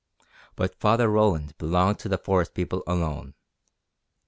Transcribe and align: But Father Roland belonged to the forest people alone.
But 0.55 0.79
Father 0.79 1.07
Roland 1.07 1.55
belonged 1.59 1.99
to 1.99 2.09
the 2.09 2.17
forest 2.17 2.55
people 2.55 2.81
alone. 2.87 3.35